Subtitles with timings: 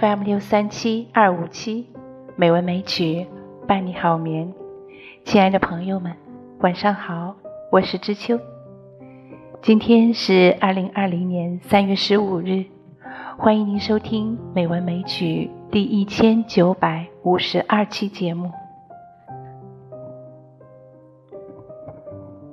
[0.00, 1.86] FM 六三七二五七，
[2.36, 3.26] 美文美曲
[3.66, 4.50] 伴你好眠。
[5.24, 6.16] 亲爱的朋友们，
[6.60, 7.36] 晚上好，
[7.70, 8.38] 我是知秋。
[9.60, 12.64] 今天是二零二零年三月十五日，
[13.36, 18.50] 欢迎您收听《美文美曲》第一千九百五十二期节目。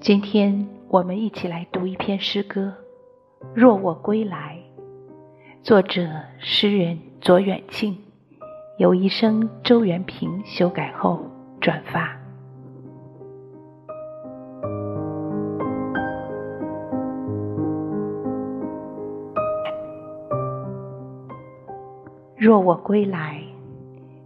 [0.00, 2.74] 今天我们一起来读一篇诗歌
[3.54, 4.58] 《若我归来》，
[5.62, 6.08] 作者
[6.38, 7.98] 诗人左远庆，
[8.78, 11.20] 由医生周元平修改后
[11.60, 12.16] 转发。
[22.38, 23.38] 若我归来，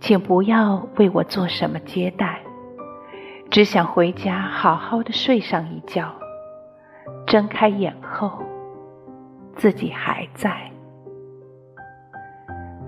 [0.00, 2.40] 请不要为我做什么接待。
[3.52, 6.12] 只想回家好好的睡上一觉，
[7.24, 8.32] 睁开眼后，
[9.54, 10.69] 自己还在。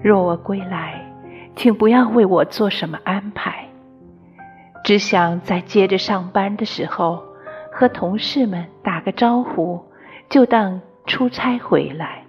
[0.03, 1.01] 若我归来，
[1.55, 3.67] 请不要为我做什么安排。
[4.85, 7.23] 只想在接着上班的时候，
[7.73, 9.81] 和同事们打个招呼，
[10.29, 12.25] 就当出差回来。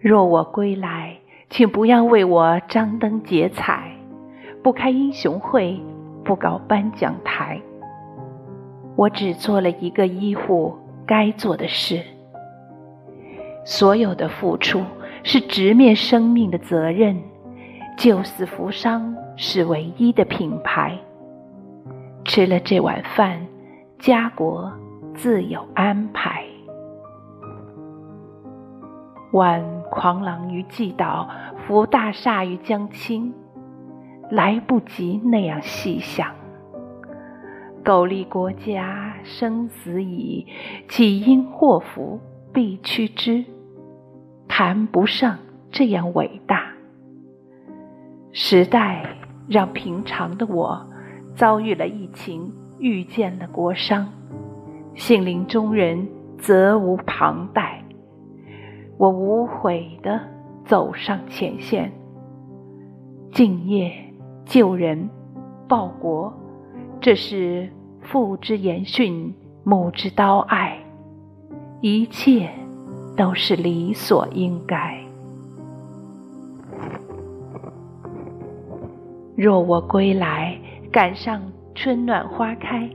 [0.00, 1.18] 若我归来，
[1.50, 3.90] 请不要为我张灯结彩，
[4.62, 5.80] 不开英雄会。
[6.24, 7.58] 不搞颁奖台，
[8.96, 12.02] 我只做了一个医护该做的事。
[13.64, 14.84] 所有的付出
[15.30, 17.14] 是直面生命的责任，
[17.98, 20.98] 救死扶伤是唯一的品牌。
[22.24, 23.46] 吃了这碗饭，
[23.98, 24.72] 家国
[25.14, 26.42] 自有安排。
[29.32, 31.28] 挽狂狼于既倒，
[31.66, 33.30] 扶大厦于将倾。
[34.30, 36.34] 来不及那样细想，
[37.84, 40.46] 苟利国家生死以，
[40.88, 42.18] 岂因祸福
[42.50, 43.44] 必趋之？
[44.60, 45.38] 谈不上
[45.70, 46.72] 这样伟大。
[48.32, 49.06] 时代
[49.46, 50.84] 让平常的我
[51.36, 54.04] 遭遇了疫情，遇见了国殇，
[54.96, 56.08] 杏林中人
[56.38, 57.84] 责无旁贷。
[58.98, 60.20] 我无悔的
[60.64, 61.92] 走上前线，
[63.30, 63.92] 敬业。
[64.44, 65.08] 救人，
[65.68, 66.34] 报国，
[67.00, 67.70] 这是
[68.00, 69.32] 父之言训，
[69.62, 70.76] 母之刀爱，
[71.80, 72.50] 一切
[73.18, 74.96] 都是理所应该。
[79.36, 80.56] 若我归来，
[80.92, 81.42] 赶上
[81.74, 82.88] 春暖花开，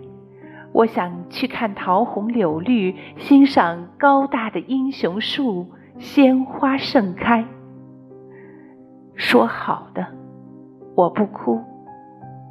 [0.72, 5.68] 我想去看桃红柳绿，欣赏高大的英雄树，
[6.00, 7.46] 鲜花盛开。
[9.16, 10.08] 说好的。
[10.96, 11.60] 我不哭，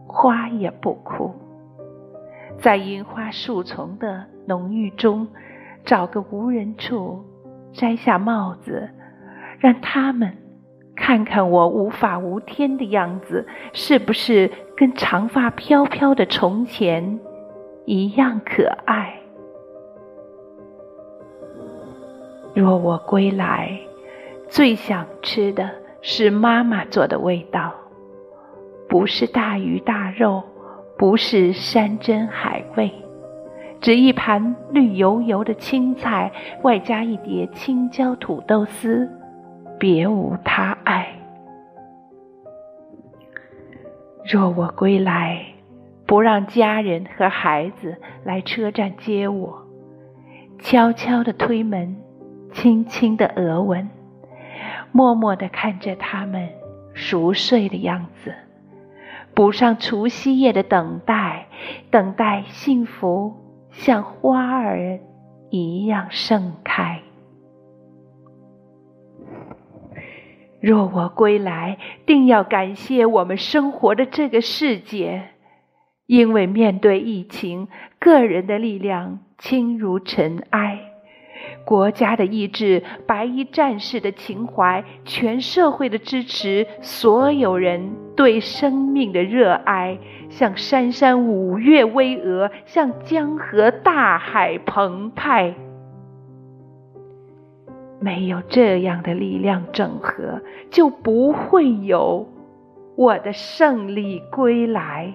[0.06, 1.30] 花也不哭，
[2.58, 5.26] 在樱花树丛的浓郁中，
[5.84, 7.24] 找个无人处，
[7.72, 8.88] 摘下帽子，
[9.58, 10.36] 让他们
[10.94, 17.18] 看看我无法无天的样子，是不是跟长发飘飘的从前
[17.86, 19.18] 一样可爱？
[22.54, 23.80] 若我归来，
[24.48, 25.70] 最想吃的
[26.02, 27.72] 是妈妈做的味道。
[28.88, 30.42] 不是大鱼大肉，
[30.98, 32.92] 不是山珍海味，
[33.82, 36.30] 只一盘绿油油的青菜，
[36.62, 39.10] 外加一碟青椒土豆丝，
[39.76, 41.08] 别无他爱。
[44.24, 45.44] 若我归来，
[46.06, 49.66] 不让家人和孩子来车站接我，
[50.60, 51.96] 悄悄的推门，
[52.52, 53.90] 轻轻的额吻，
[54.92, 56.48] 默默的看着他们
[56.94, 58.32] 熟睡的样子。
[59.34, 61.48] 补上除夕夜的等待，
[61.90, 63.34] 等待幸福
[63.72, 65.00] 像花儿
[65.50, 67.02] 一样盛开。
[70.60, 75.30] 若我归来，定要感谢我们生活的这个世界，
[76.06, 77.66] 因为面对疫情，
[77.98, 80.91] 个人的力量轻如尘埃。
[81.64, 89.98] 国家的意志，白衣战士的情怀，全社会的支持，所有人对生命的热爱，
[90.28, 95.54] 像山山五岳巍峨，像江河大海澎湃。
[98.00, 100.40] 没有这样的力量整合，
[100.70, 102.26] 就不会有
[102.96, 105.14] 我的胜利归来。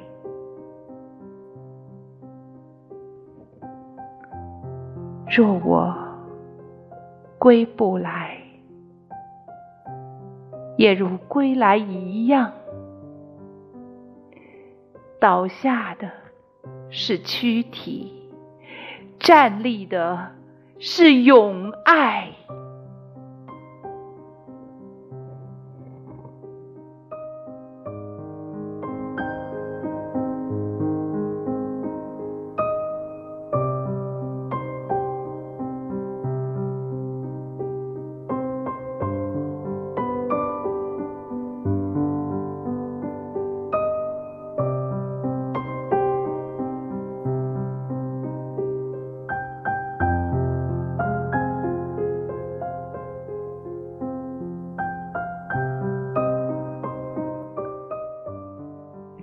[5.29, 6.06] 若我。
[7.47, 8.41] 归不来，
[10.75, 12.51] 也如归来一样，
[15.17, 16.11] 倒下的
[16.89, 18.29] 是躯体，
[19.17, 20.27] 站立的
[20.77, 22.31] 是永爱。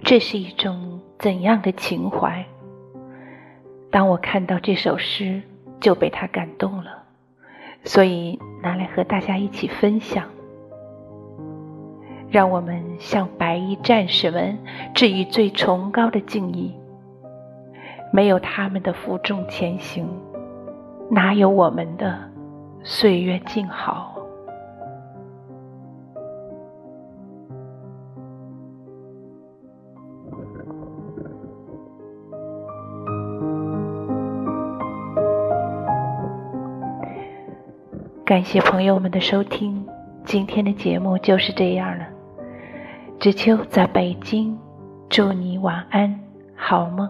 [0.04, 2.44] 这是一种怎样的情怀？
[3.90, 5.40] 当我看到这首诗，
[5.80, 7.04] 就被他感动了，
[7.84, 10.26] 所以拿来和大家一起分享。
[12.28, 14.58] 让我们向白衣战士们
[14.94, 16.74] 致以最崇高的敬意。
[18.12, 20.06] 没有他们的负重前行，
[21.10, 22.30] 哪有我们的
[22.82, 24.13] 岁月静好？
[38.24, 39.86] 感谢朋友们的收听，
[40.24, 42.06] 今天的节目就是这样了。
[43.20, 44.56] 知秋在北京，
[45.10, 46.18] 祝你晚安，
[46.56, 47.06] 好梦。